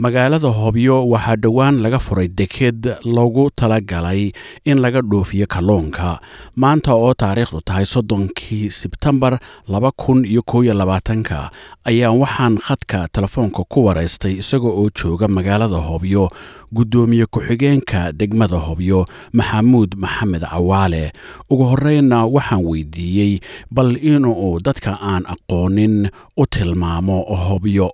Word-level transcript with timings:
magaalada 0.00 0.48
hobyo 0.48 1.08
waxaa 1.08 1.36
dhowaan 1.36 1.76
laga 1.84 1.98
furay 1.98 2.28
deked 2.28 2.88
loogu 3.04 3.50
talagalay 3.52 4.32
in 4.64 4.78
laga 4.80 5.00
dhoofiyo 5.02 5.46
kalluunka. 5.46 6.20
Maanta 6.56 6.94
oo 6.94 7.12
taariikhdu 7.14 7.60
tahay 7.60 7.84
soddonkii 7.86 8.70
sebtembar 8.70 9.38
laba 9.68 9.90
kun 9.92 10.24
iyo 10.24 10.42
koow 10.42 10.64
iyo 10.64 10.74
labaatanka 10.74 11.50
ayaan 11.84 12.16
waxaan 12.18 12.56
khadka 12.58 13.08
telefoonka 13.12 13.64
ku 13.68 13.84
waraystay 13.84 14.32
isaga 14.40 14.68
oo 14.72 14.88
jooga 14.98 15.28
magaalada 15.28 15.76
hobyo 15.76 16.30
guddoomiye 16.72 17.26
ku-xigeenka 17.26 18.12
degmada 18.16 18.56
hobyo 18.56 19.04
maxamuud 19.36 19.94
maxamed 20.00 20.42
cawaale. 20.48 21.12
Ugu 21.50 21.64
horreynna 21.64 22.24
waxaan 22.24 22.64
weydiiyey 22.64 23.40
bal 23.70 23.96
inuu 24.00 24.60
dadka 24.64 24.96
aan 25.02 25.24
aqoonin 25.28 26.08
u 26.40 26.46
tilmaamo 26.46 27.22
hobyo 27.48 27.92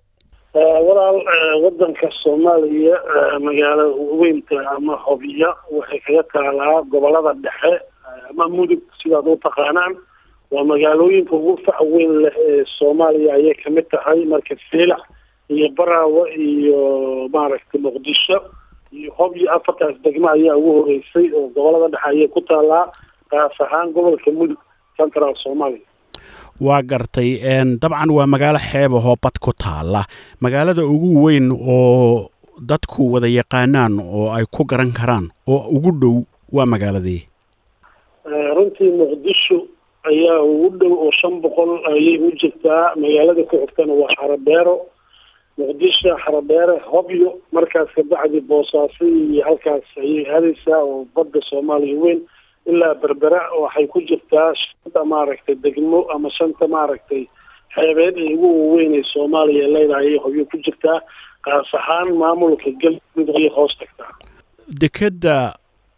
walaal 1.01 1.63
wadanka 1.65 2.09
soomaaliya 2.23 2.97
magaalo 3.41 3.87
weynta 4.21 4.71
ama 4.77 4.97
hobyo 4.97 5.55
waxay 5.71 6.01
kaga 6.01 6.23
taalaa 6.33 6.83
gobollada 6.83 7.33
dhexe 7.45 7.81
ama 8.31 8.49
mudug 8.49 8.81
sidaad 9.03 9.27
u 9.29 9.37
taqaanaan. 9.37 9.97
Waa 10.51 10.65
magaalooyinka 10.65 11.33
ugu 11.37 11.57
fac 11.67 11.81
weyn 11.81 12.13
leh 12.23 12.33
ee 12.49 12.65
soomaaliya 12.79 13.35
ayay 13.35 13.55
ka 13.55 13.71
mid 13.71 13.89
tahay 13.91 14.25
marka 14.25 14.57
fiilac 14.71 15.03
iyo 15.49 15.69
baraawe 15.77 16.23
iyo 16.35 16.81
maaragtay 17.33 17.81
muqdisho 17.81 18.39
iyo 18.93 19.13
hobyo 19.19 19.53
afartaas 19.53 19.97
degmo 20.05 20.29
ayaa 20.29 20.57
ugu 20.57 20.73
horeysay 20.83 21.31
oo 21.35 21.49
gobollada 21.49 21.89
dhexe 21.89 22.09
ayay 22.09 22.29
ku 22.29 22.41
taalaa 22.41 22.87
kaas 23.31 23.61
ahaan 23.61 23.93
gobolka 23.93 24.31
mudug 24.31 24.59
central 24.97 25.35
soomaaliya 25.43 25.87
waa 26.61 26.83
gartay 26.83 27.31
dabcan 27.83 28.11
waa 28.17 28.27
magaalo 28.35 28.59
xeebahoo 28.71 29.17
bad 29.23 29.37
ku 29.45 29.53
taala 29.63 30.03
magaalada 30.41 30.83
ugu 30.95 31.11
weyn 31.25 31.49
oo 31.53 32.31
dadku 32.71 33.13
wada 33.13 33.29
yaqaanaan 33.39 34.01
oo 34.01 34.33
ay 34.37 34.45
ku 34.55 34.65
garan 34.71 34.93
karaan 34.99 35.27
oo 35.47 35.61
ugu 35.77 35.91
dhow 36.01 36.17
waa 36.57 36.67
magaaladii. 36.73 37.23
Runtii 38.57 38.91
muqdisho 38.99 39.59
ayaa 40.11 40.41
ugu 40.43 40.69
dhow 40.81 40.93
oo 41.05 41.11
shan 41.21 41.35
boqol 41.43 41.73
ayay 41.93 42.17
u 42.27 42.31
jirtaa. 42.41 42.95
Magaalada 42.97 43.43
ku 43.51 43.57
xigtana 43.63 43.93
waa 44.01 44.15
xarabeero. 44.17 44.77
Muqdisho 45.59 46.11
xarabeere 46.25 46.77
hobyo 46.91 47.29
markaas 47.53 47.89
kabacdi 47.97 48.41
boosaaso 48.41 49.05
iyo 49.05 49.45
halkaas 49.47 49.85
ayay 50.03 50.25
aadaysaa 50.35 50.81
oo 50.89 51.05
badda 51.15 51.41
soomaaliya 51.51 51.99
weyn 52.03 52.21
ilaa 52.71 52.95
berbera 53.03 53.41
waxay 53.63 53.87
ku 53.93 53.99
jirtaa 54.09 54.49
shanta 54.63 55.01
maaragtay 55.13 55.55
degmo 55.65 56.01
ama 56.15 56.29
shanta 56.39 56.65
maaragtay 56.77 57.23
xeebeed 57.77 58.17
ee 58.25 58.35
ugu 58.35 58.49
waaweyn 58.61 58.95
ee 59.01 59.05
soomaaliya 59.13 59.67
leedahay 59.75 60.07
ayay 60.07 60.19
hobyo 60.25 60.45
ku 60.53 60.57
jirtaa 60.67 60.99
kaas 61.47 61.71
ahaan 61.81 62.09
maamulka 62.23 62.71
galmudug 62.83 63.37
ayay 63.39 63.51
hoos 63.57 63.75
tagtaa. 63.81 64.11
Dekedda 64.83 65.37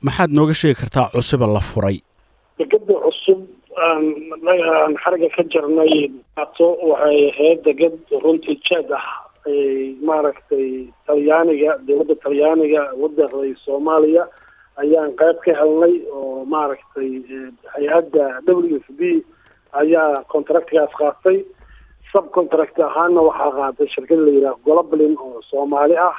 maxaad 0.06 0.30
nooga 0.38 0.54
sheegi 0.60 0.76
kartaa 0.80 1.06
cusuba 1.14 1.46
la 1.56 1.60
furay? 1.70 1.96
Dekeda 2.58 2.94
cusub 3.04 3.40
aan 3.86 4.92
xariga 5.02 5.28
ka 5.36 5.42
jarnay 5.52 5.92
ato 6.42 6.66
waxay 6.90 7.18
ahayd 7.30 7.58
deged 7.68 7.96
runtii 8.24 8.56
jeed 8.68 8.90
ah 9.00 9.06
maaragtay 10.08 10.66
talyaaniga 11.06 11.70
dowladda 11.86 12.14
talyaaniga 12.24 12.82
wadaqday 13.02 13.52
soomaaliya 13.64 14.24
ayaan 14.82 15.12
qayb 15.20 15.36
ka 15.44 15.52
helnay 15.60 15.94
oo 16.18 16.44
maaragtay 16.54 17.10
hay'adda 17.74 18.24
w 18.46 18.76
f 18.84 18.88
b 18.98 19.00
ayaa 19.82 20.24
contractgaas 20.32 20.92
qaatay 21.00 21.38
subcontract 22.12 22.76
ahaana 22.88 23.20
waxaa 23.28 23.52
qaatay 23.58 23.88
shirkada 23.94 24.22
la 24.26 24.32
yidhaha 24.36 24.56
goloblin 24.66 25.14
oo 25.26 25.42
soomaali 25.50 25.96
ah. 26.08 26.16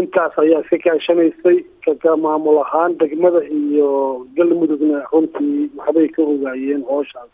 Intaas 0.00 0.34
ayaa 0.42 0.60
iska 0.64 0.78
kaashanaysay 0.84 1.58
kaka 1.84 2.16
maamul 2.24 2.58
ahaan 2.64 2.96
degmada 3.00 3.40
iyo 3.58 3.90
galmudugna 4.36 4.98
runtii 5.12 5.70
waxbay 5.78 6.08
ka 6.16 6.22
ogaayeen 6.32 6.82
hooshaas 6.90 7.30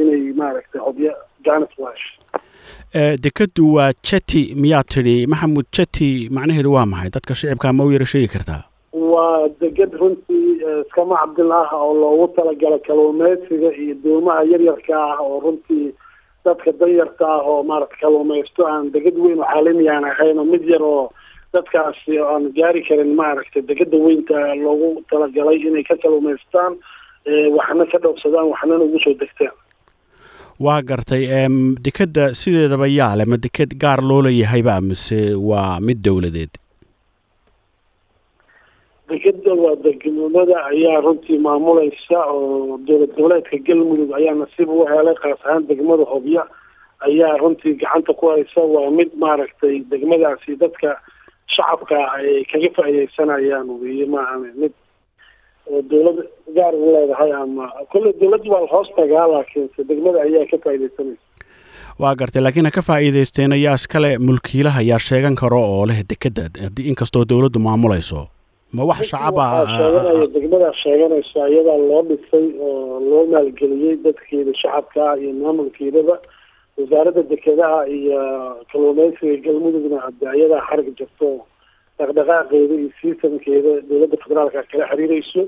inay 0.00 0.22
maaragtay 0.40 0.80
hobyo 0.86 1.12
janet 1.44 1.72
wash 1.84 2.04
dekadu 3.24 3.74
waa 3.74 3.92
jeti 4.08 4.42
miyaa 4.62 4.82
tidhi? 4.92 5.26
Maxamud 5.26 5.66
jeti 5.76 6.28
macnaheedu 6.32 6.72
waa 6.72 6.86
maxay? 6.86 7.10
Dadka 7.16 7.34
shicibkaa 7.34 7.72
ma 7.72 7.84
u 7.84 7.92
yara 7.92 8.06
sheegi 8.06 8.28
kartaa 8.28 8.62
waa 8.92 9.48
deged 9.60 9.92
runtii 10.00 10.58
iskama 10.86 11.16
cabdil 11.20 11.52
ah 11.52 11.68
oo 11.78 11.94
loogu 11.94 12.26
talagala 12.36 12.78
kaluumeysiga 12.86 13.70
iyo 13.82 13.94
doomaha 14.04 14.42
yaryarka 14.52 14.94
ah 14.98 15.18
oo 15.22 15.40
runtii 15.44 15.94
dadka 16.44 16.72
danyarta 16.80 17.26
ah 17.36 17.42
oo 17.50 17.62
maarata 17.62 17.96
kaluumeysto 18.00 18.66
aan 18.66 18.90
deged 18.94 19.16
weyn 19.24 19.38
oo 19.38 19.46
caalamiyaan 19.52 20.04
ahayn 20.10 20.38
oo 20.38 20.44
mid 20.52 20.64
yar 20.72 20.82
oo 20.82 21.10
dadkaasi 21.54 22.18
aan 22.18 22.50
gaari 22.58 22.82
karin 22.88 23.14
maaragtay 23.20 23.62
degeda 23.70 23.96
weynta 24.06 24.38
loogu 24.64 24.90
talagalay 25.10 25.58
inay 25.68 25.84
ka 25.90 25.96
kaluumeystaan 26.02 26.72
waxna 27.58 27.84
ka 27.92 27.98
dhoofsadaan 28.02 28.50
waxnana 28.52 28.84
ugu 28.88 28.98
soo 29.04 29.14
degtaan 29.22 29.54
waa 30.66 30.80
gartay 30.90 31.24
dekeda 31.86 32.34
sideedaba 32.40 32.86
yaale 32.98 33.24
ma 33.32 33.36
deked 33.46 33.78
gaar 33.84 34.00
loo 34.10 34.20
leeyahayba 34.26 34.80
mise 34.90 35.20
waa 35.50 35.78
mid 35.80 36.02
dowladeed 36.08 36.52
degeda 39.10 39.52
waa 39.62 39.76
degmada 39.84 40.56
ayaa 40.72 41.00
runtii 41.06 41.38
maamulaysa 41.46 42.18
oo 42.34 42.78
dowlad 42.88 43.12
goboleedka 43.16 43.56
galmudug 43.68 44.10
ayaa 44.18 44.34
nasiib 44.42 44.68
u 44.68 44.86
helay 44.92 45.16
kaas 45.22 45.40
ahaan 45.46 45.66
degmada 45.70 46.04
hobyo 46.12 46.42
ayaa 47.08 47.36
runtii 47.42 47.74
gacanta 47.82 48.12
ku 48.20 48.26
haysa. 48.32 48.60
Waa 48.74 48.90
mid 48.98 49.10
maaragtay 49.24 49.74
degmadaasi 49.92 50.56
dadka 50.62 50.90
shacabka 51.54 51.96
ay 52.16 52.44
kaga 52.52 52.70
faaideysanayaan 52.78 53.68
weye 53.82 54.06
maaha 54.14 54.36
mid 54.62 54.74
oo 55.70 55.82
dowlad 55.90 56.18
gaar 56.58 56.74
u 56.74 56.92
leedahay 56.94 57.32
ama 57.42 57.66
kolle 57.92 58.12
dowladda 58.20 58.50
waa 58.54 58.66
hoos 58.72 58.88
tagaa 58.98 59.26
laakiinse 59.34 59.80
degmada 59.90 60.18
ayaa 60.26 60.46
ka 60.52 60.58
faaideysanaysa 60.64 61.24
waa 62.02 62.14
gartay 62.20 62.42
laakiin 62.44 62.68
ha 62.68 62.70
ka 62.78 62.82
faa'iidaysteen 62.90 63.52
ayaa 63.58 63.74
iskale 63.80 64.10
mulkiilaha 64.26 64.78
ayaa 64.84 64.98
sheegan 65.08 65.34
karo 65.42 65.60
oo 65.72 65.82
leh 65.90 65.98
dekeda 66.12 66.44
inkastoo 66.92 67.24
dowladdu 67.32 67.58
maamulayso 67.68 68.20
ma 68.76 68.82
wax 68.90 69.00
shacaba 69.10 69.44
sheeganaya 69.76 70.26
degmadaas 70.34 70.76
sheeganaysa 70.84 71.40
iyadaa 71.52 71.78
loo 71.90 72.02
dhisay 72.10 72.46
oo 72.60 73.00
loo 73.10 73.22
maalgeliyey 73.32 73.96
dadkeeda 74.04 74.52
shacabka 74.62 75.04
iyo 75.22 75.32
maamulkeedaba 75.42 76.16
wasaaradda 76.78 77.22
dekedaha 77.32 77.80
iyo 77.96 78.20
kaluumeysiga 78.72 79.36
galmudugna 79.46 79.98
hade 80.04 80.26
iyadaa 80.38 80.62
xarig 80.68 80.88
jirto 80.98 81.28
dhaqdhaqaaqeeda 81.98 82.74
iyo 82.80 82.90
sistamkeeda 83.00 83.72
dowladda 83.88 84.16
federaalka 84.24 84.60
kala 84.70 84.84
xiriireyso 84.90 85.42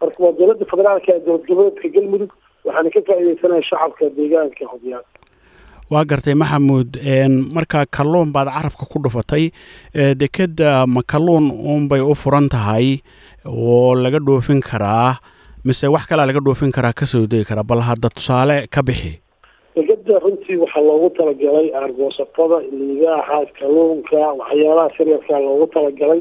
marka 0.00 0.18
waa 0.24 0.32
dowladda 0.40 0.64
federaalka 0.72 1.12
dowlad 1.26 1.44
goboleedka 1.50 1.88
galmudug 1.96 2.30
waxaana 2.66 2.90
ka 2.94 3.00
faaideysanaya 3.08 3.62
shacabka 3.70 4.04
deegaanka 4.18 4.64
hobyaad 4.72 5.06
waa 5.90 6.04
gartay 6.10 6.34
maxamuud 6.42 6.90
markaa 7.56 7.84
kalluun 7.96 8.32
baad 8.34 8.48
carabka 8.56 8.84
ku 8.92 8.98
dhufatay 9.04 9.44
dekeda 10.20 10.86
ma 10.86 11.00
kalluun 11.12 11.46
uunbay 11.50 12.00
u 12.00 12.14
furan 12.14 12.48
tahay 12.48 13.00
oo 13.46 13.94
laga 13.94 14.18
dhoofin 14.26 14.60
karaa 14.60 15.16
mise 15.64 15.86
wax 15.94 16.04
kalaa 16.10 16.26
laga 16.28 16.40
dhoofin 16.44 16.72
karaa 16.76 16.92
ka 16.92 17.06
soo 17.06 17.26
degi 17.26 17.44
karaa 17.48 17.64
bal 17.70 17.80
hadda 17.88 18.08
tusaale 18.16 18.66
ka 18.74 18.82
bixi. 18.82 19.12
Dekeda 19.76 20.18
runtii 20.24 20.56
waxaa 20.62 20.84
loogu 20.88 21.08
talagalay 21.16 21.68
aargoosatada 21.80 22.58
liigaaha 22.78 23.38
kalluunka 23.58 24.18
waxyaalaha 24.40 24.88
siryarka 24.96 25.34
loogu 25.46 25.66
talagalay 25.74 26.20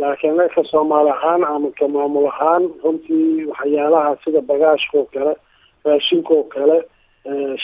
laakiin 0.00 0.38
ka 0.54 0.62
soomaali 0.70 1.10
ahaan 1.16 1.42
ama 1.44 1.68
ka 1.78 1.86
maamul 1.94 2.26
ahaan 2.32 2.62
runtii 2.84 3.46
waxyaalaha 3.50 4.10
sida 4.24 4.40
bagaashka 4.50 4.94
oo 5.02 5.06
kale 5.14 5.34
raashinka 5.84 6.32
oo 6.38 6.44
kale 6.54 6.78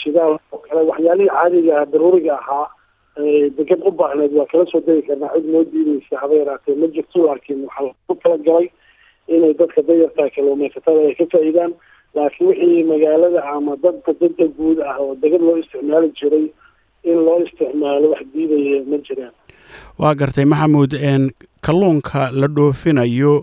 shidaal 0.03 0.39
oo 0.53 0.59
kale. 0.67 0.81
Waxyaalihii 0.91 1.31
caadiga 1.35 1.73
ah 1.81 1.87
daruuriga 1.93 2.35
ahaa 2.41 2.67
deged 3.57 3.81
u 3.89 3.91
baahneed 3.91 4.33
waa 4.39 4.47
kala 4.53 4.67
soo 4.73 4.81
degi 4.87 5.03
karnaa. 5.09 5.33
Cid 5.35 5.47
noo 5.53 5.65
diideysa 5.65 6.21
haba 6.21 6.35
yaraatee 6.41 6.75
ma 6.81 6.87
jirto 6.95 7.19
laakiin 7.27 7.65
waxaa 7.65 7.85
loogu 7.89 8.15
talagalay 8.23 8.67
inay 9.35 9.53
dadka 9.59 9.81
danyarta 9.89 10.31
kaluumeysatada 10.35 11.01
ay 11.09 11.15
ka 11.19 11.25
faa-iidaan. 11.33 11.73
Laakiin 12.15 12.49
wixii 12.49 12.85
magaalada 12.91 13.41
ama 13.55 13.77
dadka 13.85 14.13
dada 14.21 14.47
guud 14.59 14.79
ah 14.91 14.97
oo 15.03 15.15
deged 15.23 15.41
loo 15.47 15.57
isticmaali 15.63 16.09
jiray 16.19 16.47
in 17.11 17.19
loo 17.27 17.39
isticmaalo 17.47 18.07
wax 18.13 18.23
diidaya 18.35 18.83
ma 18.91 18.97
jiraan. 19.07 19.35
Waa 19.99 20.15
gartay 20.21 20.45
maxamuud 20.45 20.93
kalluunka 21.67 22.31
la 22.41 22.47
dhoofinayo 22.57 23.35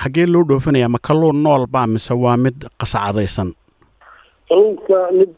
xaggee 0.00 0.26
loo 0.32 0.44
dhoofinaya 0.48 0.88
ma 0.94 0.98
kalluun 1.06 1.38
nool 1.44 1.64
baa 1.74 1.86
mise 1.86 2.14
waa 2.24 2.36
mid 2.36 2.56
qasacadaysan 2.80 3.50
kalluunka 4.48 5.10
mid 5.12 5.30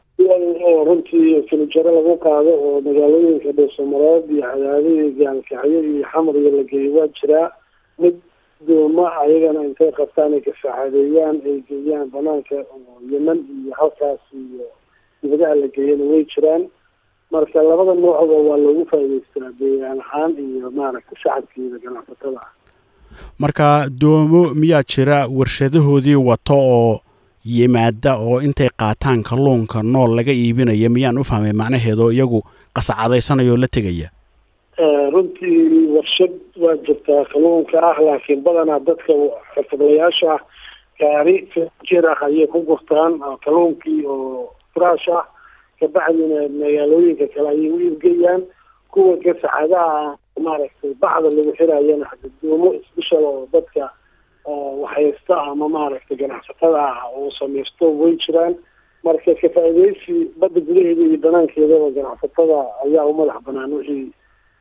oo 0.69 0.85
runtii 0.85 1.43
filijaro 1.49 1.91
lagu 1.97 2.17
qaado 2.25 2.51
oo 2.67 2.81
magaalooyinka 2.81 3.53
dhuusamareed 3.53 4.31
iyo 4.31 4.43
cadaadihii 4.43 5.11
gaalkacyo 5.19 5.81
iyo 5.91 6.05
xamriga 6.13 6.51
la 6.57 6.63
geeyo 6.71 6.91
waa 6.99 7.09
jiraa 7.19 7.51
mid 7.99 8.15
dooma 8.67 9.07
ayagana 9.23 9.65
intay 9.69 9.91
qabtaan 9.99 10.35
ay 10.35 10.41
kafaxadeeyaan 10.41 11.37
ay 11.47 11.57
geeyaan 11.69 12.11
banaanka 12.11 12.57
oo 12.75 12.99
yeman 13.13 13.39
iyo 13.63 13.73
halkaas 13.81 14.21
iyo 14.35 14.67
dibadaha 15.23 15.55
la 15.55 15.69
geeyana 15.69 16.05
way 16.05 16.25
jiraan. 16.25 16.69
Marka 17.31 17.63
labada 17.63 17.95
noocba 17.95 18.35
waa 18.49 18.57
loogu 18.57 18.85
faa'idaystaa 18.91 19.51
deegaan 19.61 20.01
ahaan 20.01 20.33
iyo 20.39 20.71
maaragta 20.71 21.17
shacabkiida 21.23 21.79
ganacsatada. 21.79 22.41
Ah 22.41 22.53
marka 23.39 23.87
doomo 24.01 24.55
miyaa 24.55 24.83
jira 24.83 25.27
warshadahoodii 25.39 26.15
wato 26.15 26.55
oo 26.59 27.01
yimaada 27.45 28.17
oo 28.19 28.41
intay 28.41 28.69
qaataan 28.81 29.23
kalluunka 29.23 29.83
nool 29.83 30.11
laga 30.17 30.33
iibinaya 30.33 30.89
miyaan 30.91 31.19
u 31.19 31.25
fahmay 31.25 31.53
macnaheedo 31.53 32.11
iyagu 32.13 32.41
qasacadaysanayoo 32.77 33.57
la 33.57 33.69
tegaya? 33.69 34.09
Runtii 35.13 35.87
warshad 35.95 36.33
waa 36.63 36.77
jirtaa 36.87 37.25
kalluunka 37.33 37.77
ah 37.91 37.97
laakiin 38.07 38.43
badanaa 38.45 38.79
dadka 38.87 39.13
xirfadlayaasha 39.55 40.33
ah 40.35 40.41
gaari 41.01 41.37
jir 41.89 42.05
ah 42.13 42.19
ayay 42.27 42.47
ku 42.47 42.61
gurtaan 42.69 43.19
kalluunkii 43.45 44.03
oo 44.07 44.53
furaash 44.75 45.09
ah 45.19 45.25
kabacdina 45.81 46.49
magaalooyinka 46.61 47.27
kale 47.35 47.49
ayay 47.55 47.71
u 47.71 47.79
iibgeyaan 47.81 48.43
kuwa 48.93 49.17
gasacadaha 49.25 50.15
ah 50.15 50.17
maaragtay 50.45 50.93
bacda 51.03 51.29
lagu 51.37 51.53
xirayana 51.59 52.07
xadadoomo 52.11 52.69
isbishal 52.79 53.25
oo 53.31 53.49
dadka 53.53 53.91
waxhaysta 54.83 55.35
ama 55.51 55.69
maaragtay 55.69 56.17
ganacsatada 56.23 56.79
ah 56.93 57.05
oo 57.17 57.31
samaysto 57.39 57.85
way 58.01 58.17
jiraan. 58.27 58.55
Marka 59.05 59.35
ka-faaideysi 59.41 60.15
badda 60.41 60.61
gudaheeda 60.67 61.03
iyo 61.09 61.19
banaankeedaba 61.25 61.89
ganacsatada 61.99 62.59
ayaa 62.85 63.05
u 63.11 63.15
madax 63.19 63.39
banaan 63.47 63.73
wixii 63.79 64.07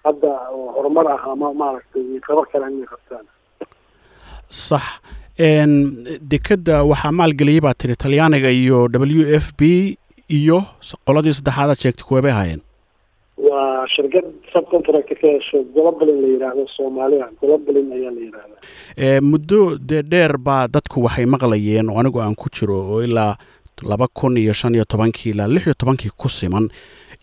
hadda 0.05 0.29
horumar 0.75 1.05
ah 1.15 1.23
ama 1.33 1.53
maaragtay 1.61 2.03
qaban 2.27 2.45
karaan 2.51 2.73
inay 2.77 2.89
qabtaan 2.93 3.25
sax 4.49 4.85
dekedda 6.31 6.75
waxaa 6.91 7.11
maalgeliyay 7.19 7.61
baa 7.65 7.73
tiri 7.81 7.95
talyaaniga 8.03 8.49
iyo 8.61 8.77
w 9.19 9.23
f 9.43 9.47
b 9.59 9.61
iyo 10.39 10.57
qoladii 11.07 11.33
saddexaad 11.39 11.69
aad 11.69 11.79
sheegtay 11.83 12.05
kuwebay 12.07 12.31
ahaayeen 12.31 12.61
waa 13.37 13.85
shirkad 13.95 14.25
subcontract 14.53 15.09
ka 15.21 15.27
hesho 15.33 15.63
golobalin 15.75 16.21
la 16.21 16.27
yidhaahdo 16.33 16.65
soomaaliya 16.77 17.27
golobalin 17.41 17.91
ayaa 17.97 18.11
la 18.17 18.21
yidhaahdaa 18.25 19.21
muddo 19.31 19.77
dee 19.89 20.01
dheer 20.11 20.37
baa 20.37 20.67
dadku 20.67 21.03
waxay 21.05 21.25
maqlayeen 21.25 21.89
oo 21.89 21.99
anigu 22.01 22.21
aan 22.21 22.35
ku 22.35 22.49
jiro 22.49 22.77
oo 22.93 23.01
ilaa 23.07 23.35
laba 23.91 24.07
kun 24.07 24.37
iyo 24.37 24.53
shan 24.53 24.75
iyo 24.75 24.85
tobankii 24.85 25.29
ilaa 25.33 25.47
lix 25.47 25.65
iyo 25.67 25.73
tobankii 25.77 26.09
ku 26.17 26.29
siman 26.29 26.69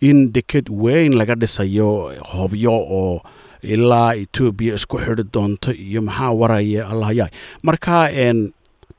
in 0.01 0.31
deked 0.33 0.65
weyn 0.83 1.13
laga 1.19 1.35
dhisayo 1.35 1.89
hobyo 2.35 2.71
oo 2.99 3.21
ilaa 3.63 4.13
etoobiya 4.23 4.75
isku 4.79 4.97
xidhi 5.03 5.23
doonto 5.33 5.71
iyo 5.71 6.01
maxaa 6.01 6.31
waraya 6.41 6.87
allahyaay 6.93 7.31
marka 7.63 7.95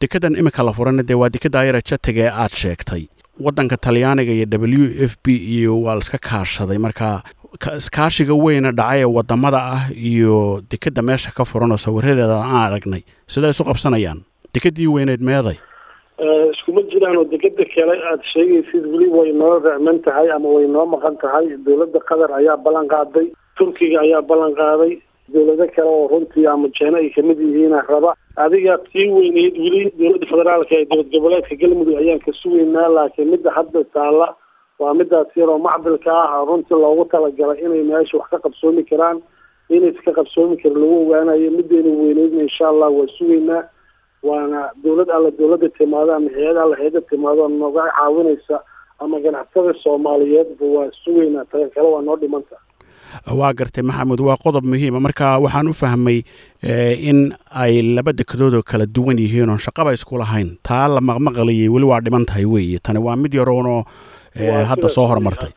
dekedan 0.00 0.36
imika 0.40 0.62
la 0.62 0.72
furana 0.76 1.02
dee 1.02 1.14
waa 1.22 1.28
dekeda 1.34 1.60
ayara 1.60 1.80
jatagee 1.90 2.28
aad 2.42 2.52
sheegtay 2.62 3.02
waddanka 3.40 3.76
talyaaniga 3.76 4.32
iyo 4.32 4.46
w 4.50 4.84
f 5.10 5.16
b 5.24 5.26
iyo 5.36 5.82
waa 5.82 5.94
la 5.94 6.00
iska 6.00 6.18
kaashaday 6.18 6.78
marka 6.78 7.22
iskaashiga 7.76 8.34
weyna 8.34 8.72
dhacay 8.72 9.00
ee 9.00 9.04
waddamada 9.04 9.58
ah 9.76 9.82
iyo 9.94 10.60
dekedda 10.70 11.02
meesha 11.02 11.30
ka 11.36 11.44
furan 11.44 11.72
oo 11.72 11.76
sawiradeeda 11.76 12.36
aan 12.44 12.62
aragnay. 12.72 13.02
Siday 13.26 13.50
isu 13.50 13.64
qabsanayaan? 13.64 14.18
Dekedii 14.54 14.88
weyneed 14.88 15.20
meeday? 15.20 15.56
Iskuma 16.52 16.80
jiraan 16.92 17.16
oo 17.20 17.24
dekeda 17.24 17.64
kale 17.74 17.94
aada 18.08 18.22
sheegaysid 18.32 18.84
weli 18.92 19.08
way 19.16 19.32
noo 19.32 19.58
racman 19.60 19.98
tahay 20.04 20.28
ama 20.36 20.48
way 20.56 20.66
noo 20.68 20.86
maqan 20.86 21.16
tahay. 21.22 21.44
Dowladda 21.66 22.00
qatar 22.08 22.30
ayaa 22.40 22.56
ballan 22.56 22.88
qaaday. 22.88 23.26
Turkiga 23.58 24.00
ayaa 24.04 24.22
ballan 24.30 24.52
qaaday 24.60 24.92
dowlado 25.34 25.66
kale 25.76 25.88
oo 25.94 26.08
runtii 26.12 26.46
ama 26.46 26.68
jeena 26.78 26.98
ay 27.02 27.10
ka 27.16 27.22
mid 27.22 27.38
yihiina 27.46 27.80
raba 27.88 28.14
adiga 28.44 28.78
tii 28.92 29.08
weyneyd 29.16 29.56
weli 29.64 29.82
dowladda 29.98 30.26
federaalka 30.32 30.74
ee 30.80 30.84
dowlad 30.90 31.10
goboleedka 31.14 31.54
galmudug 31.62 31.96
ayaan 32.02 32.20
ka 32.26 32.32
sugaynaa 32.42 32.88
laakiin 32.96 33.30
midda 33.34 33.50
hadda 33.58 33.84
taalla 33.96 34.28
waa 34.82 34.94
midaas 35.00 35.36
yaroo 35.40 35.58
macdilka 35.68 36.12
ah 36.22 36.44
runtii 36.50 36.74
loogu 36.84 37.04
talagalay 37.14 37.58
inay 37.66 37.82
meesha 37.90 38.18
wax 38.18 38.28
ka 38.34 38.38
qabsoomi 38.46 38.84
karaan 38.90 39.18
inaysa 39.76 40.02
ka 40.06 40.12
qabsoomi 40.18 40.56
karin 40.62 40.78
lagu 40.82 40.96
ogaanayo 41.06 41.50
midayna 41.58 41.90
weyneydna 42.02 42.42
insha 42.46 42.68
allah 42.72 42.90
waa 42.98 43.08
sugaynaa. 43.18 43.62
Waana 44.26 44.60
dowlad 44.84 45.10
alla 45.16 45.30
dowladda 45.38 45.68
timaado 45.78 46.12
ama 46.14 46.30
hay'ad 46.36 46.56
alla 46.62 46.76
hay'ada 46.80 47.00
timaado 47.10 47.48
nooga 47.48 47.82
caawinaysa 47.96 48.56
ama 49.04 49.20
ganacsatada 49.24 49.74
soomaaliyeedba 49.82 50.66
waa 50.76 50.86
sugaynaa 51.04 51.44
taga 51.52 51.68
kale 51.74 51.88
waa 51.94 52.02
noo 52.06 52.16
dhimanta 52.22 52.56
waa 53.38 53.52
gartay 53.58 53.82
maxamed 53.88 54.20
waa 54.20 54.36
qodob 54.44 54.64
muhiima 54.64 55.00
marka 55.06 55.38
waxaan 55.44 55.68
u 55.68 55.74
fahmay 55.82 56.18
in 57.08 57.18
ay 57.62 57.82
laba 57.96 58.12
dekedoodoo 58.18 58.62
kala 58.70 58.86
duwan 58.86 59.18
yihiin 59.18 59.50
oon 59.50 59.58
shaqaba 59.66 59.90
isku 59.96 60.18
lahayn. 60.22 60.48
Taa 60.62 60.88
la 60.94 61.00
maqmaqlayay 61.00 61.68
weli 61.74 61.86
waa 61.90 62.00
dhiman 62.04 62.24
tahay 62.28 62.44
weeye. 62.44 62.78
Tani 62.84 62.98
waa 63.06 63.16
mid 63.16 63.32
yaroonoo 63.34 63.80
hadda 64.68 64.88
soo 64.96 65.06
horumartay. 65.10 65.50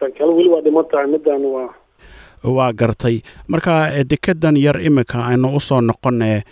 waa 2.44 2.72
gartay. 2.74 3.16
Marka 3.52 3.74
dekedan 4.12 4.56
yar 4.66 4.78
imika 4.88 5.18
aynu 5.30 5.48
u 5.56 5.60
soo 5.60 5.81
noqone 5.81 6.44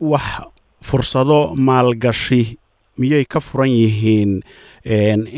wax 0.00 0.26
fursado 0.88 1.38
maalgashi 1.56 2.58
miyay 2.98 3.24
ka 3.24 3.40
furan 3.40 3.70
yihiin 3.80 4.32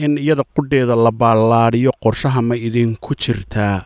in 0.05 0.13
iyada 0.19 0.45
qudheeda 0.57 0.97
la 1.07 1.11
ballaadhiyo 1.23 1.91
qorshaha 2.05 2.41
ma 2.49 2.55
idinku 2.69 3.15
jirtaa 3.23 3.79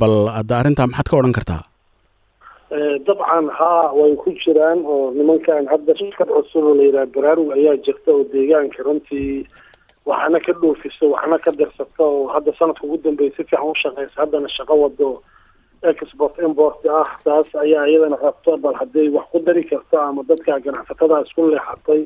bal 0.00 0.16
hadda 0.36 0.54
arrintaa 0.60 0.86
maxaad 0.90 1.08
ka 1.10 1.16
odhan 1.20 1.32
kartaa? 1.38 1.62
Dabcan 3.06 3.46
haa 3.58 3.92
way 3.92 4.16
ku 4.16 4.32
jiraan 4.42 4.80
oo 4.86 5.10
nimankan 5.16 5.66
hadda 5.72 5.92
shirkad 5.98 6.28
cusub 6.32 6.64
oo 6.64 6.74
la 6.78 6.82
yidhaha 6.88 7.06
baraarug 7.14 7.50
ayaa 7.56 7.76
jirta 7.84 8.08
oo 8.14 8.24
deegaanka 8.32 8.80
runtii 8.86 9.44
waxna 10.08 10.38
ka 10.46 10.52
dhoofisa 10.60 11.04
waxna 11.14 11.36
ka 11.44 11.50
darsata 11.58 12.00
oo 12.06 12.32
hadda 12.32 12.52
sanadka 12.58 12.84
ugu 12.86 12.96
dambeeya 13.04 13.30
si 13.36 13.44
fiican 13.44 13.66
u 13.68 13.74
shaqeysa 13.82 14.16
haddana 14.22 14.48
shaqo 14.56 14.74
wado. 14.82 15.10
Export 15.90 16.38
import 16.46 16.78
ah 16.86 17.10
taas 17.26 17.48
ayaa 17.64 17.84
iyadana 17.90 18.16
rabto 18.24 18.56
bal 18.64 18.74
hadday 18.80 19.08
wax 19.16 19.26
ku 19.32 19.38
dari 19.46 19.64
karto 19.68 19.96
ama 20.00 20.22
dadka 20.30 20.56
ganacsatada 20.64 21.20
isku 21.26 21.50
leexatay 21.52 22.00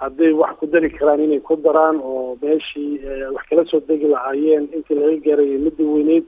hadday 0.00 0.32
wax 0.40 0.52
ku 0.60 0.66
dari 0.66 0.90
karaan 0.90 1.20
inay 1.26 1.40
ku 1.40 1.56
daraan 1.56 1.96
oo 2.02 2.36
meeshii 2.42 3.00
wax 3.34 3.44
kala 3.50 3.64
soo 3.70 3.80
degi 3.88 4.06
lahaayeen 4.14 4.68
intii 4.76 4.94
laga 5.00 5.16
gaarayay 5.26 5.58
midda 5.64 5.84
weyneyd 5.94 6.24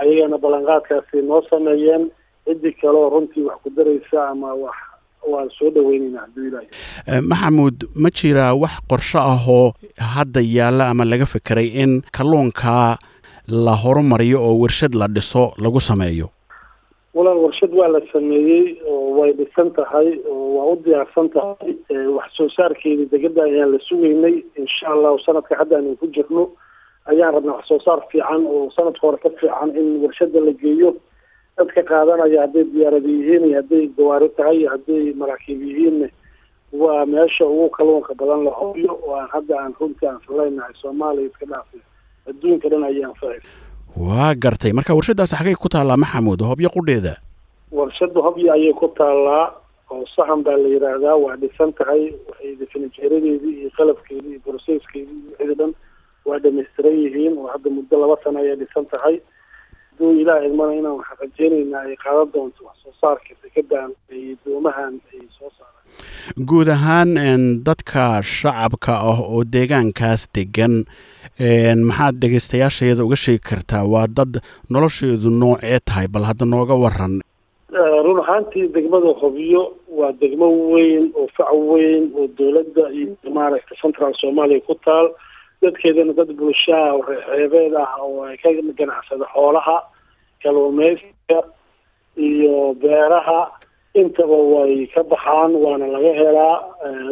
ayagana 0.00 0.38
ballanqaadkaasi 0.44 1.22
noo 1.28 1.42
sameeyeen. 1.50 2.10
Ciddii 2.44 2.72
kaleoo 2.80 3.08
runtii 3.12 3.44
wax 3.48 3.58
ku 3.64 3.70
daraysa 3.76 4.28
ama 4.32 4.54
wax 4.54 4.76
waan 5.32 5.48
soo 5.58 5.70
dhaweynayna 5.70 6.20
hadduu 6.24 6.44
ilaahay. 6.48 6.68
Maxamuud 7.30 7.76
ma 7.94 8.10
jiraa 8.10 8.52
wax 8.62 8.74
qorsho 8.90 9.18
ahoo 9.18 9.72
hadda 10.14 10.40
yaalla 10.56 10.88
ama 10.92 11.04
laga 11.04 11.26
fekeray 11.26 11.68
in 11.82 12.02
kalluunka 12.12 12.98
la 13.48 13.74
horumariyo 13.82 14.38
oo 14.44 14.58
warshad 14.62 14.94
la 14.94 15.06
dhiso 15.08 15.52
lagu 15.64 15.80
sameeyo 15.80 16.28
walaal 17.14 17.38
warshad 17.44 17.72
waa 17.78 17.88
la 17.88 18.00
sameeyey 18.12 18.64
oo 18.86 19.10
way 19.18 19.32
dhisan 19.32 19.70
tahay 19.76 20.08
oo 20.28 20.54
waa 20.56 20.66
u 20.72 20.76
diyaarsan 20.84 21.28
tahay. 21.30 21.74
Wax 22.16 22.30
soo 22.36 22.48
saarkeedii 22.56 23.06
degada 23.12 23.42
ayaan 23.44 23.72
la 23.72 23.78
sugaynay. 23.88 24.36
Insha 24.58 24.86
allahu 24.94 25.18
sanadka 25.26 25.56
hadda 25.60 25.76
aynu 25.78 25.96
ku 25.96 26.06
jirno 26.16 26.50
ayaan 27.06 27.34
rabnaa 27.34 27.56
wax 27.58 27.66
soo 27.68 27.78
saar 27.86 28.00
fiican 28.10 28.46
oo 28.46 28.70
sanadka 28.76 29.00
hore 29.06 29.18
ka 29.22 29.30
fiican 29.40 29.70
in 29.76 30.02
warshada 30.02 30.40
la 30.40 30.52
geeyo. 30.52 30.94
Dadka 31.58 31.82
qaadanaya 31.90 32.40
hadday 32.44 32.64
diyaarada 32.74 33.08
yihiin 33.08 33.44
iyo 33.48 33.56
hadday 33.62 33.86
gawaari 33.96 34.28
tahay 34.36 34.56
iyo 34.60 34.70
hadday 34.74 35.12
maraakiib 35.14 35.62
yihiinna 35.62 36.08
waa 36.82 37.06
meesha 37.06 37.46
ugu 37.46 37.68
kalluunka 37.70 38.14
badan 38.18 38.42
la 38.44 38.50
hoyo 38.50 38.98
oo 39.06 39.14
aan 39.14 39.28
hadda 39.30 39.54
aan 39.62 39.74
runtii 39.80 40.08
aan 40.10 40.18
faleynahay 40.26 40.74
soomaaliya 40.82 41.30
iska 41.30 41.46
dhaafay 41.46 41.80
adduunka 42.30 42.66
dhan 42.72 42.82
ayay 42.88 43.04
anfacaysa 43.06 43.46
waa 43.96 44.34
gartay. 44.34 44.72
Marka 44.72 44.94
warshadaasi 44.94 45.36
xagay 45.36 45.54
ku 45.54 45.68
taallaa 45.68 45.96
maxamuud 45.96 46.40
hobyo 46.42 46.68
qudheeda. 46.70 47.16
Warshada 47.72 48.20
hobyo 48.20 48.52
ayay 48.52 48.72
ku 48.74 48.88
taallaa 48.98 49.54
oo 49.90 50.04
sahan 50.16 50.42
baa 50.42 50.56
la 50.56 50.68
yidhaahdaa 50.68 51.16
waa 51.16 51.36
dhisan 51.36 51.72
tahay 51.78 52.10
waxay 52.28 52.56
finijeeradeedii 52.72 53.54
iyo 53.60 53.70
qalabkeedii 53.76 54.30
iyo 54.30 54.40
broceskeedii 54.46 55.18
iyo 55.22 55.36
wixii 55.38 55.54
dhan 55.60 55.72
waa 56.26 56.38
dhamaystiran 56.38 56.96
yihiin 57.02 57.38
oo 57.38 57.46
hadda 57.52 57.70
muddo 57.70 57.94
laba 58.00 58.16
sano 58.24 58.38
ayay 58.40 58.56
dhisan 58.56 58.86
tahay 58.92 59.20
hadduu 59.94 60.12
ilaah 60.22 60.44
idmana 60.46 60.72
inaan 60.80 60.96
wax 61.00 61.08
rajeynaynaa 61.20 61.80
ay 61.88 61.96
qaadan 62.04 62.28
doonto 62.34 62.60
wax 62.66 62.76
soo 62.82 62.92
saarka 63.00 63.34
dekedan 63.42 63.90
iyo 64.10 64.36
doomahan 64.46 64.94
ay 65.12 65.20
soo 65.38 65.50
saaraan. 65.58 65.84
Guud 66.48 66.68
ahaan 66.76 67.10
dadka 67.66 68.22
shacabka 68.22 68.92
ah 69.10 69.18
oo 69.22 69.44
deegaankaas 69.54 70.22
degan 70.34 70.74
maxaad 71.88 72.14
dhegaystayaashayada 72.22 73.04
uga 73.04 73.16
sheegi 73.24 73.42
kartaa 73.50 73.84
waa 73.92 74.06
dad 74.16 74.32
nolosheedu 74.70 75.30
noocee 75.30 75.78
tahay 75.86 76.06
bal 76.08 76.24
hadda 76.30 76.44
nooga 76.54 76.74
waran 76.84 77.14
run 78.06 78.18
ahaantii 78.24 78.66
degmada 78.74 79.10
hobyo 79.22 79.62
waa 79.98 80.12
degmo 80.20 80.46
weyn 80.72 81.04
oo 81.20 81.26
fac 81.36 81.50
weyn 81.70 82.02
oo 82.18 82.26
dowladda 82.38 82.84
iyo 82.98 83.16
maaragta 83.36 83.74
central 83.82 84.12
soomaaliya 84.20 84.60
ku 84.68 84.74
taal 84.84 85.06
dadkeedana 85.64 86.12
dad 86.18 86.30
bulshaa 86.38 86.98
xeebeed 87.08 87.74
ah 87.84 87.92
oo 88.04 88.24
ay 88.28 88.36
ka 88.42 88.48
ganacsada 88.78 89.26
xoolaha 89.34 89.76
kalluumeysiga 90.42 91.40
iyo 92.16 92.74
beeraha. 92.82 93.40
Intaba 93.94 94.34
way 94.52 94.86
ka 94.94 95.02
baxaan 95.06 95.54
waana 95.64 95.86
laga 95.86 96.12
helaa. 96.18 96.56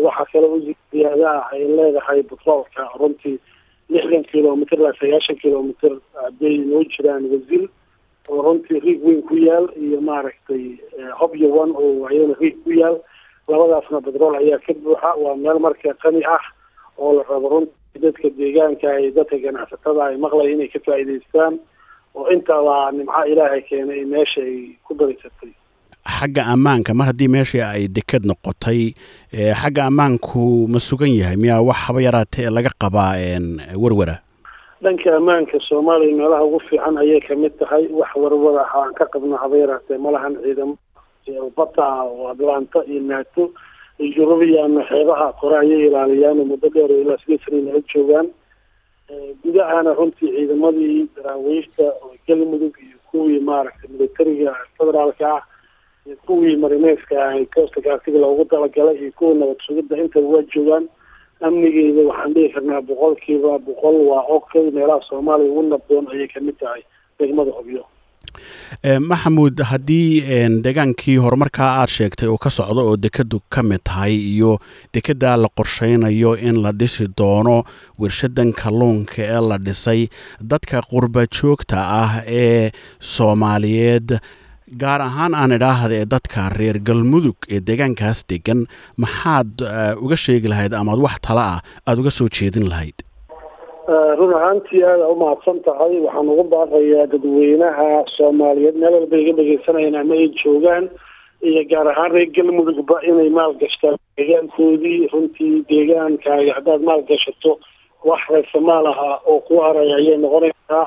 Waxaa 0.05 0.27
kale 0.33 0.47
u 0.55 0.59
ziyaada 0.91 1.31
ah 1.31 1.49
ay 1.55 1.63
leedahay 1.77 2.23
batroolka 2.31 2.83
runtii 3.01 3.39
lixdan 3.93 4.25
kilomitr 4.31 4.75
ilaa 4.79 4.93
sagaashan 5.01 5.37
kilomitr 5.43 5.93
hadday 6.23 6.59
noo 6.59 6.83
jiraan 6.93 7.25
wasil 7.33 7.65
oo 8.29 8.43
runtii 8.47 8.81
riig 8.85 9.01
weyn 9.07 9.23
ku 9.29 9.37
yaal 9.47 9.67
iyo 9.79 10.01
maaragtay 10.01 10.65
hobyo 11.21 11.49
one 11.63 11.73
oo 11.79 12.07
ayana 12.11 12.35
riig 12.41 12.57
ku 12.65 12.71
yaal. 12.75 12.99
Labadaasna 13.49 14.01
batrool 14.07 14.35
ayaa 14.43 14.59
ka 14.67 14.75
buuxa 14.83 15.15
waa 15.23 15.37
meel 15.39 15.59
marka 15.63 15.95
qani 16.03 16.23
ah 16.27 16.43
oo 16.99 17.13
la 17.17 17.23
rabo 17.31 17.49
runtii 17.49 18.01
dadka 18.03 18.29
deegaanka 18.39 19.01
iyo 19.01 19.11
dadka 19.17 19.37
ganacsatada 19.39 20.05
ay 20.11 20.17
maqlaya 20.17 20.51
inay 20.55 20.69
ka 20.69 20.79
faa'iidaystaan 20.87 21.55
oo 22.15 22.29
intaba 22.35 22.93
nimco 22.93 23.23
ilaahay 23.33 23.63
keenay 23.69 24.05
meesha 24.05 24.41
ay 24.43 24.77
ku 24.85 24.95
baraysatay 24.95 25.53
xagga 26.03 26.43
ammaanka 26.55 26.95
mar 26.99 27.07
haddii 27.11 27.29
meeshii 27.31 27.63
ay 27.63 27.87
deked 27.89 28.27
noqotay 28.27 28.81
xagga 29.61 29.87
ammaanku 29.87 30.67
ma 30.73 30.79
sugan 30.83 31.15
yahay? 31.15 31.37
Miyaa 31.39 31.63
wax 31.63 31.79
haba 31.87 32.01
yaraatee 32.03 32.51
laga 32.51 32.71
qabaa 32.83 33.15
werwera 33.79 34.19
dhanka 34.83 35.15
ammaanka 35.17 35.61
soomaaliya 35.69 36.17
meelaha 36.19 36.43
ugu 36.45 36.59
fiican 36.69 36.99
ayay 36.99 37.21
ka 37.23 37.35
mid 37.39 37.55
tahay. 37.59 37.87
Wax 37.95 38.11
warwara 38.19 38.67
aan 38.75 38.91
ka 38.99 39.07
qabno 39.15 39.37
haba 39.39 39.57
yaraatee 39.63 39.99
malahan 39.99 40.35
ciidamo. 40.43 40.75
Bata 41.57 42.03
oo 42.03 42.27
atlanta 42.35 42.83
iyo 42.91 42.99
nato 43.01 43.55
iyo 43.99 44.13
yurubiyaana 44.23 44.83
xeebaha 44.91 45.33
kore 45.41 45.57
ayay 45.63 45.87
ilaaliyaan 45.87 46.41
muddo 46.51 46.69
dheer 46.75 46.91
oo 46.93 47.01
ilaa 47.03 47.19
sidii 47.23 47.39
sana 47.45 47.61
nala 47.67 47.81
joogaan. 47.95 48.29
Gudahana 49.45 49.95
runtii 49.95 50.31
ciidamadii 50.37 51.07
daraawiishta 51.17 51.83
oo 52.03 52.15
galmudug 52.29 52.75
iyo 52.87 52.99
kuwii 53.11 53.41
maaragtay 53.41 53.91
militariga 53.91 54.57
federaalka 54.79 55.27
ah 55.37 55.43
iyo 56.07 56.17
kuwii 56.27 56.57
marineeska 56.57 57.15
ah 57.29 57.35
koosta 57.55 57.81
gaarsiga 57.81 58.19
loogu 58.19 58.45
talagalay 58.45 58.97
iyo 58.97 59.13
kuwa 59.13 59.35
nabad 59.35 59.59
sugidda. 59.67 59.97
Intaba 59.97 60.29
waa 60.29 60.43
joogaan 60.55 60.89
amnigeeda 61.41 62.03
waxaan 62.09 62.33
dhihi 62.35 62.49
karnaa 62.55 62.81
boqolkiiba 62.81 63.59
boqol 63.59 63.97
waa 64.11 64.25
okay. 64.37 64.71
Meelaha 64.71 65.01
soomaaliya 65.09 65.51
ugu 65.53 65.63
nabdoon 65.63 66.07
ayay 66.13 66.29
ka 66.29 66.41
mid 66.41 66.57
tahay 66.59 66.83
degmada 67.19 67.51
hobyo 67.53 67.85
maxamuud 69.11 69.57
haddii 69.71 70.09
degaankii 70.67 71.17
horumarkaa 71.25 71.71
aad 71.81 71.91
sheegtay 71.97 72.29
uu 72.29 72.39
ka 72.45 72.51
socdo 72.59 72.81
oo 72.89 72.97
dekadu 73.05 73.39
ka 73.55 73.63
mid 73.63 73.81
tahay 73.89 74.15
iyo 74.35 74.53
dekedaa 74.95 75.37
la 75.43 75.49
qorsheynayo 75.59 76.33
in 76.49 76.57
la 76.65 76.73
dhisi 76.81 77.07
doono 77.19 77.57
warshadan 77.99 78.51
kalluunka 78.61 79.19
ee 79.35 79.41
la 79.51 79.59
dhisay 79.67 80.01
dadka 80.51 80.83
qurba 80.91 81.23
joogta 81.37 81.79
ah 82.03 82.13
ee 82.43 82.71
soomaaliyeed 83.15 84.09
gaar 84.83 85.01
ahaan 85.09 85.35
aan 85.41 85.53
idhaahda 85.59 85.95
ee 86.01 86.07
dadka 86.15 86.41
reer 86.59 86.77
galmudug 86.89 87.37
ee 87.55 87.61
deegaankaas 87.69 88.19
degan 88.31 88.61
maxaad 89.03 89.53
uga 90.05 90.17
sheegi 90.25 90.49
lahayd 90.53 90.73
amaad 90.81 91.01
wax 91.07 91.17
tala 91.27 91.45
ah 91.55 91.59
aada 91.87 92.01
uga 92.03 92.11
soo 92.19 92.29
jeedin 92.39 92.67
lahayd 92.73 92.99
run 93.89 94.33
ahaantii 94.35 94.83
aada 94.85 95.09
umahadsan 95.09 95.59
tahay. 95.67 95.99
Waxaan 96.05 96.29
ugu 96.33 96.45
baaqayaa 96.53 97.07
dadweynaha 97.13 98.05
soomaaliyeed 98.17 98.77
meel 98.81 98.95
walba 98.99 99.17
iga 99.23 99.33
dhegeysanayaan 99.39 99.97
ama 100.01 100.15
ay 100.15 100.29
joogaan 100.43 100.85
iyo 101.43 101.63
gaar 101.71 101.87
ahaan 101.91 102.13
reer 102.15 102.31
galmudugba 102.37 102.97
inay 103.09 103.31
maalgashtaan 103.39 103.97
deegaankoodii 104.17 105.09
runtii 105.13 105.65
deegaankaaga 105.71 106.53
haddaad 106.59 106.83
maalgashato 106.89 107.59
wax 108.09 108.23
reesamaal 108.31 108.87
aha 108.87 109.11
oo 109.27 109.41
ku 109.47 109.59
haray 109.65 109.91
ayay 109.99 110.17
noqonaysaa. 110.25 110.87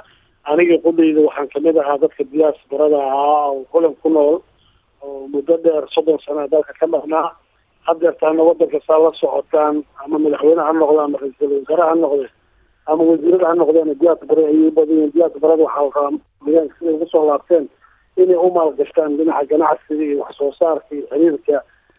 Aniga 0.52 0.78
qudhayda 0.86 1.22
waxaan 1.28 1.48
ka 1.54 1.60
mid 1.60 1.78
ahaa 1.78 1.98
dadka 2.04 2.24
diyaasbarada 2.32 2.98
ahaa 2.98 3.52
oo 3.52 3.64
kulan 3.72 3.96
ku 4.02 4.10
nool 4.10 4.36
oo 5.04 5.28
muddo 5.34 5.58
dheer 5.64 5.84
soddon 5.96 6.20
sana 6.26 6.48
dalka 6.48 6.74
ka 6.80 6.88
dhaqnaa 6.88 7.28
hadeertaana 7.88 8.44
wadanka 8.44 8.80
saa 8.88 9.00
la 9.04 9.12
socotaan 9.20 9.84
ama 10.04 10.18
madaxweyne 10.20 10.62
ha 10.64 10.72
noqdo 10.74 11.00
ama 11.06 11.18
ra'iisul 11.22 11.52
wasaare 11.60 11.84
ha 11.90 11.96
noqde 12.04 12.28
ama 12.92 13.04
wasiirada 13.10 13.48
ha 13.48 13.54
noqdeen 13.62 13.94
diyaasbare 14.02 14.44
ayay 14.52 14.72
badayiin 14.78 15.12
diyaasbarada 15.16 15.64
waxaa 15.64 15.90
rabaa 15.96 16.20
deegaanka 16.46 16.76
siday 16.80 16.94
ugu 16.96 17.08
soo 17.12 17.26
laabteen 17.30 17.66
inay 18.22 18.36
u 18.46 18.50
maalgashtaan 18.58 19.18
dhinaca 19.18 19.46
ganacsiga 19.52 20.04
iyo 20.10 20.20
wax 20.24 20.36
soo 20.38 20.52
saarka 20.60 20.90
iyo 20.96 21.06
xiriirka 21.12 21.56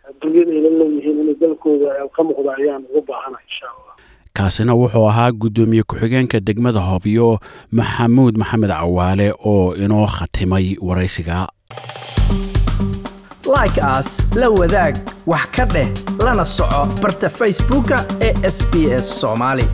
adduunyada 0.09 0.50
ay 0.57 0.61
la 0.66 0.71
leeyihiin 0.81 1.19
inay 1.23 1.35
dalkooda 1.43 1.88
ka 2.16 2.23
muuqda 2.26 2.50
ayaan 2.61 2.83
ugu 2.90 3.02
baahana 3.09 3.38
insha 3.49 3.66
allah. 3.73 3.93
Kaasina 4.37 4.75
wuxuu 4.75 5.09
ahaa 5.09 5.33
guddoomiye 5.33 5.83
ku-xigeenka 5.83 6.40
degmada 6.40 6.81
hobyo 6.81 7.38
maxamuud 7.73 8.35
maxamed 8.43 8.71
cawaale 8.71 9.33
oo 9.52 9.75
inoo 9.85 10.07
khatimay 10.07 10.76
waraysiga. 10.88 11.47
Like 13.57 13.78
as 13.81 14.09
la 14.37 14.49
wadaag 14.50 14.95
wax 15.26 15.47
ka 15.57 15.64
dheh 15.75 15.88
lana 16.25 16.45
soco 16.45 16.81
barta 17.02 17.28
facebooka 17.38 17.97
ee 18.21 18.33
sb 18.50 18.73
s 19.00 19.07
soomaali 19.21 19.64